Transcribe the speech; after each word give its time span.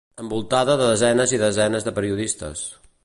Envoltada 0.21 0.77
de 0.79 0.87
desenes 0.93 1.35
i 1.37 1.41
desenes 1.43 1.87
de 1.89 1.97
periodistes. 1.99 2.65